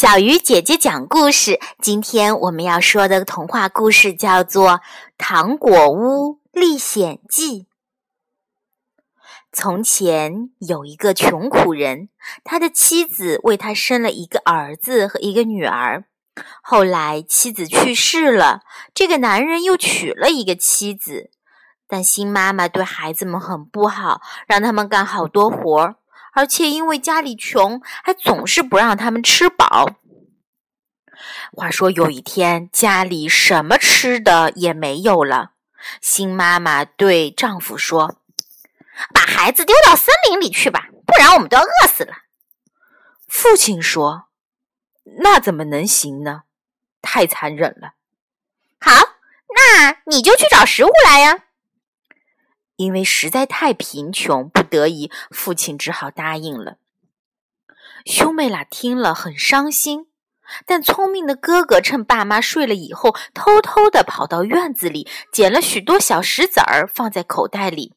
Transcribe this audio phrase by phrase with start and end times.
[0.00, 1.60] 小鱼姐姐讲故事。
[1.78, 4.70] 今天我们要说的童话故事叫做
[5.18, 7.64] 《糖果屋历险记》。
[9.52, 12.08] 从前有一个穷苦人，
[12.42, 16.04] 他的妻子为他生了一个儿子和一个女儿。
[16.62, 18.62] 后来妻子去世了，
[18.94, 21.30] 这个男人又娶了一个妻子，
[21.86, 25.96] 但新妈妈对孩子们很不好，让他们干好多活儿。
[26.32, 29.96] 而且因为家里穷，还总是不让他们吃饱。
[31.52, 35.52] 话说有一天，家里什么吃的也没有了。
[36.00, 38.20] 新妈妈对丈夫说
[39.12, 42.14] ：“把孩子丢到森林里去吧，不然我们都要饿死了。”
[43.26, 44.28] 父亲说
[45.22, 46.42] ：“那怎么能行呢？
[47.02, 47.94] 太残忍了。”
[48.80, 48.92] 好，
[49.54, 51.38] 那你就去找食物来呀。
[52.80, 56.78] 因为实在太贫穷，不得已，父亲只好答应了。
[58.06, 60.06] 兄妹俩听了很伤心，
[60.64, 67.92] 但聪明的哥哥趁爸妈睡了以后，偷偷的跑到院子里捡了许多小石子儿，放在口袋里。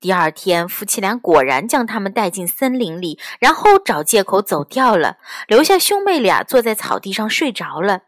[0.00, 8.02] 第二天，夫妻俩果然将他们带进森林里，然后找借口走掉了，留下兄妹俩坐在草地上睡着了。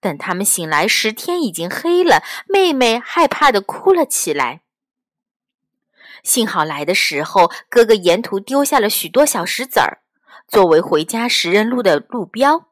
[0.00, 2.22] 等他们醒来时，天已经黑了。
[2.48, 4.61] 妹妹害怕的哭了起来。
[6.22, 10.02] 幸好来的时候，哥哥沿途丢下了许多小石子儿，
[10.46, 12.68] 作为回家食人路的路标。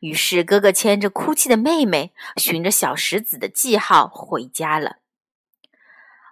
[0.00, 4.96] 于是，哥哥牵着哭泣的妹妹，循着小石子的记号回家了。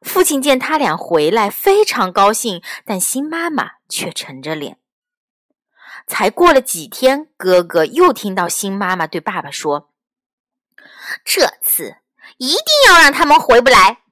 [0.02, 4.78] 父亲见他俩回来，非常高兴，但新妈妈却沉着脸。
[6.06, 9.90] 才过了几天，哥哥又听到新妈妈对爸爸说。
[11.24, 11.96] 这次
[12.36, 14.02] 一定要让他们回不来。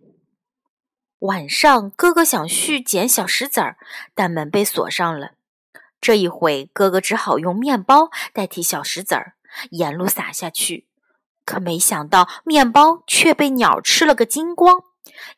[1.20, 3.78] 晚上，哥哥想去捡小石子儿，
[4.14, 5.32] 但门被锁上了。
[5.98, 9.34] 这一回，哥哥只好用面包代替小石子儿，
[9.70, 10.86] 沿路撒下去。
[11.46, 14.84] 可没想到，面包却被鸟吃了个精光。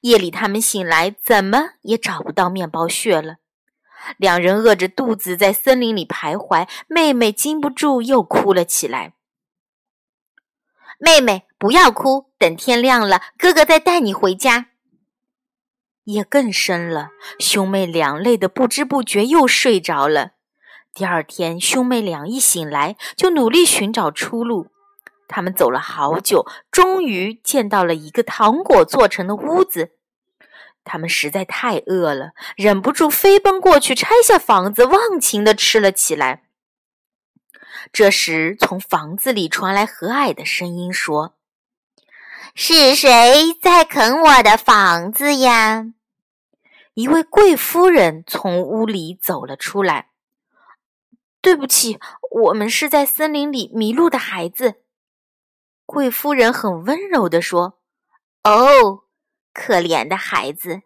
[0.01, 3.37] 夜里，他们醒来，怎么也找不到面包屑了。
[4.17, 9.13] 两人饿着肚子在森林里徘徊，妹妹禁不住又哭了起来。
[10.99, 14.67] 妹妹，不要哭，等天亮了，哥哥再带你回家。
[16.13, 20.31] 夜更深了，兄妹俩累得不知不觉又睡着了。
[20.95, 24.69] 第二天，兄妹俩一醒来就努力寻找出路。
[25.29, 29.93] 他们走了好久，终于见到了一个糖果做成的屋子。
[30.83, 36.45] 他们实在太饿了，忍不住飞奔过去，拆下房子，忘情地吃了起来。
[37.93, 41.35] 这时，从房子里传来和蔼的声音，说
[42.57, 45.93] ：“是谁在啃我的房子呀？”
[46.99, 50.11] 一位贵夫人从屋里走了出来。
[51.41, 52.01] “对不起，
[52.43, 54.83] 我们是在森林里迷路的孩子。”
[55.87, 57.79] 贵夫人很温柔地说。
[58.43, 59.05] “哦，
[59.53, 60.81] 可怜的孩子，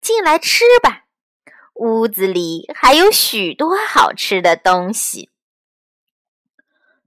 [0.00, 1.04] 进来吃吧，
[1.74, 5.28] 屋子里还有许多好吃的东西。”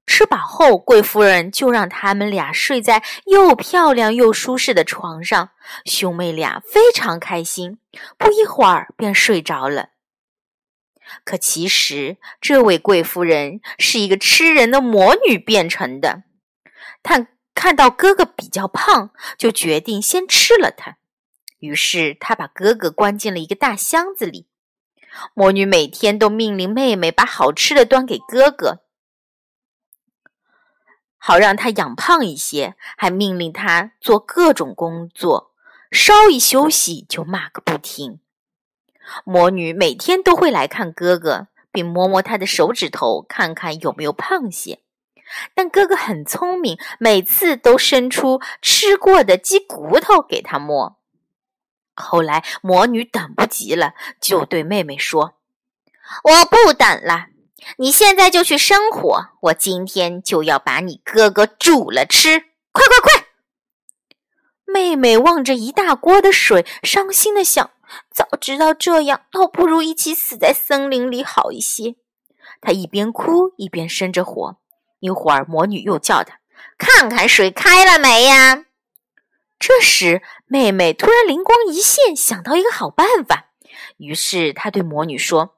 [0.06, 5.52] 吃饱后，贵夫人就让他们俩睡在又漂亮又舒适的床上。
[5.86, 7.80] 兄妹俩非常开心，
[8.18, 9.90] 不一会儿便睡着了。
[11.24, 16.24] 可其实，这位贵夫人是一个吃人的魔女变成的。
[17.02, 20.98] 她看到哥哥比较胖，就决定先吃了他。
[21.60, 24.48] 于是，她把哥哥关进了一个大箱子里。
[25.34, 28.83] 魔女每天都命令妹妹把好吃的端给哥哥。
[31.26, 35.54] 好让他养胖一些，还命令他做各种工作，
[35.90, 38.20] 稍一休息就骂个不停。
[39.24, 44.82] 魔女每天都会来看哥哥，并摸摸他的手指头，看看有没有胖些。
[45.56, 50.98] 但哥哥很聪明，每次都伸出吃过的鸡骨头给他摸。
[51.96, 55.36] 后来魔女等不及了，就对妹妹说
[56.22, 57.28] ：“我不等了。”
[57.78, 62.40] 你现在就去生火，我今天就要把你哥哥煮了吃！
[62.72, 63.28] 快快快！
[64.66, 67.72] 妹妹望着一大锅的水，伤心的想：
[68.12, 71.96] 早知道这样，倒不如一起死在森林里好一些。
[72.62, 74.58] 她一边哭一边生着火。
[75.00, 76.40] 一会儿，魔女又叫她
[76.78, 78.66] ：“看看水开了没呀？”
[79.60, 83.52] 这时，妹妹突然灵光一现，想到一个好办法。
[83.98, 85.56] 于是，她对魔女说。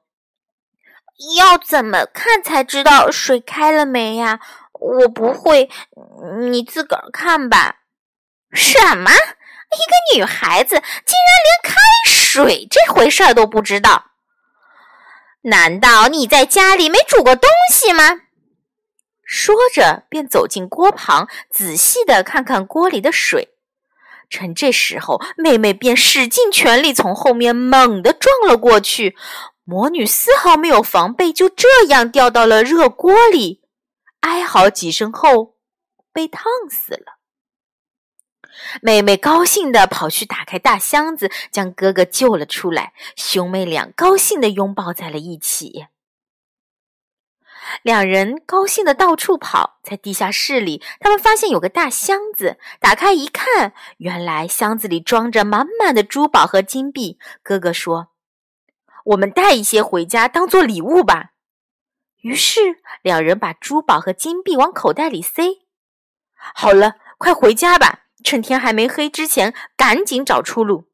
[1.36, 4.40] 要怎么看才知道水开了没呀？
[4.72, 5.70] 我不会，
[6.50, 7.76] 你自个儿看吧。
[8.52, 9.10] 什么？
[9.10, 11.76] 一个女孩子竟然连开
[12.06, 14.12] 水这回事儿都不知道？
[15.42, 18.20] 难道你在家里没煮过东西吗？
[19.24, 23.54] 说着，便走进锅旁，仔细的看看锅里的水。
[24.28, 29.16] 趁这时候，妹妹便使尽全力从后面猛地撞了过去。
[29.68, 33.62] 魔女丝毫没有防备，就这样掉到了热锅里，
[34.20, 35.56] 哀嚎几声后，
[36.12, 37.18] 被烫死了。
[38.80, 42.92] 妹妹高兴地跑去打开大箱子，将哥哥救了出来。
[43.16, 45.86] 兄妹俩高兴地拥抱在了一起。
[47.82, 57.18] 两人高兴的到处跑，在地下室里，他们发现有个大箱子，打开一看，原来箱子里装着满满的珠宝和金币。
[57.42, 58.10] 哥哥说
[59.06, 61.32] ：“我们带一些回家当做礼物吧。”
[62.22, 62.60] 于是
[63.02, 65.44] 两人把珠宝和金币往口袋里塞。
[66.34, 70.84] 好了，快回家吧，趁天还没黑之前，赶紧找出路。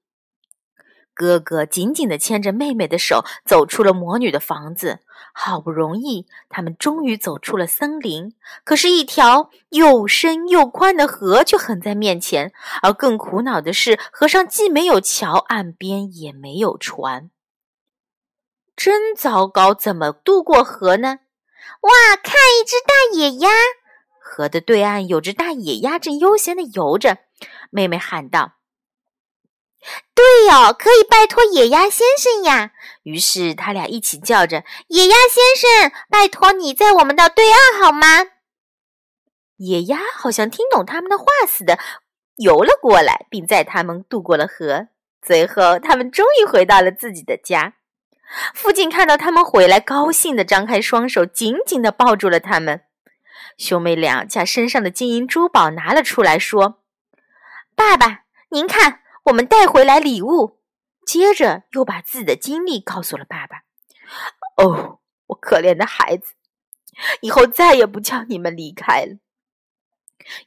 [1.15, 5.01] 哥哥紧紧地牵着妹妹的手，走出了魔女的房子。
[5.35, 8.35] 好不容易，他们终于走出了森林。
[8.65, 12.53] 可是，一条又深又宽的河却横在面前。
[12.83, 17.31] 而更苦恼的是，河上既没有桥，岸边也没有船。
[18.85, 19.73] 真糟糕！
[19.73, 21.21] 怎么渡过河呢？
[21.83, 23.49] 哇，看一只大野鸭！
[24.21, 27.19] 河的对岸有只大野鸭，正悠闲地游着。
[27.71, 28.55] 妹妹喊道。
[30.17, 32.73] 对哦，可以拜托野鸭先生呀。
[33.05, 38.33] 于是他俩一起叫着：“野鸭先生，拜托你在我们的对岸好吗？”
[39.59, 41.79] 野鸭好像听懂他们的话似的，
[42.35, 44.89] 游了过来，并载他们渡过了河。
[45.25, 47.75] 最后，他们终于回到了自己的家。
[48.55, 52.83] 父亲看到他们回来，高兴地张开双手，紧紧地抱住了他们。
[53.59, 56.83] 兄妹俩将身上的金银珠宝拿了出来，说
[57.77, 60.59] ：“爸爸，您看。”我们带回来礼物，
[61.07, 63.59] 接着又把自己的经历告诉了爸爸。
[64.57, 66.35] 哦，我可怜的孩子，
[67.21, 69.19] 以后再也不叫你们离开了。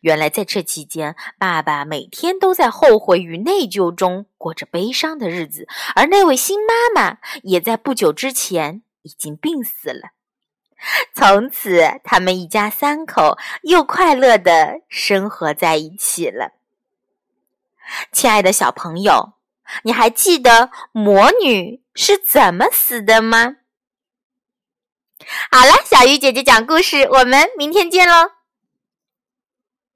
[0.02, 10.10] 原来在这期间，爸爸每天都在后悔与内疚中过着悲伤的日子，而那位新妈妈也在不久之前已经病死了。
[11.14, 16.52] 从此，他们一家三口又快乐的生活在一起了。
[18.12, 19.34] 亲爱的小朋友，
[19.84, 23.56] 你还记得魔女是怎么死的吗？
[25.50, 28.35] 好了，小鱼姐姐讲故事，我们明天见喽。